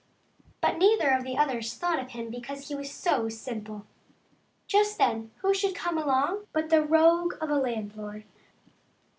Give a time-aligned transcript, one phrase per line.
[0.61, 3.85] But neither of the others thought of him because he was so simple.
[4.65, 8.23] Just then who should come along but the rogue of a landlord.